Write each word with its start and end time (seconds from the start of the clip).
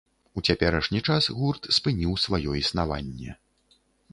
У 0.39 0.43
цяперашні 0.51 1.01
час 1.09 1.29
гурт 1.41 1.69
спыніў 1.79 2.15
сваё 2.25 2.57
існаванне. 2.63 3.37